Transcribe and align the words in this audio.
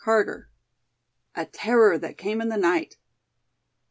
CHAPTER 0.03 0.49
IV. 1.37 1.41
A 1.43 1.45
TERROR 1.45 1.97
THAT 1.99 2.17
CAME 2.17 2.41
IN 2.41 2.49
THE 2.49 2.57
NIGHT. 2.57 2.97